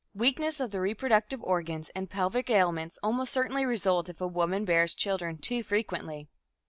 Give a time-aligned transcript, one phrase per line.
[0.15, 4.95] Weakness of the reproductive organs and pelvic ailments almost certainly result if a woman bears
[4.95, 6.27] children too frequently.